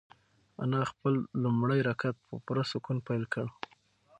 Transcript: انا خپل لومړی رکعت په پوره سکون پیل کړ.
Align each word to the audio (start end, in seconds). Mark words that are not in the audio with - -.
انا 0.63 0.81
خپل 0.91 1.13
لومړی 1.43 1.79
رکعت 1.89 2.15
په 2.27 2.35
پوره 2.45 2.63
سکون 2.71 2.97
پیل 3.07 3.23
کړ. 3.33 3.45